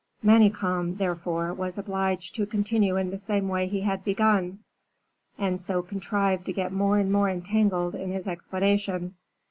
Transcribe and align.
Manicamp, 0.23 0.97
therefore, 0.97 1.53
was 1.53 1.77
obliged 1.77 2.33
to 2.33 2.47
continue 2.47 2.95
in 2.95 3.11
the 3.11 3.19
same 3.19 3.47
way 3.47 3.67
he 3.67 3.81
had 3.81 4.03
begun, 4.03 4.61
and 5.37 5.61
so 5.61 5.83
contrived 5.83 6.43
to 6.47 6.53
get 6.53 6.71
more 6.73 6.97
and 6.97 7.11
more 7.11 7.29
entangled 7.29 7.93
in 7.93 8.09
his 8.09 8.27
explanation. 8.27 9.13